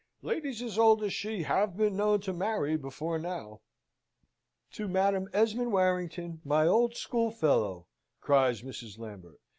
[0.23, 3.61] Ladies as old as she have been known to marry before now."
[4.71, 7.85] "To Madam Esmond Warrington, my old schoolfellow!"
[8.19, 8.97] cries Mrs.
[8.97, 9.39] Lambert.